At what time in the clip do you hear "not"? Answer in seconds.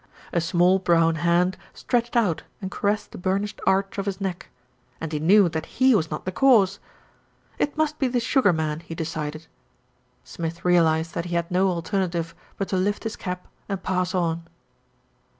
6.09-6.25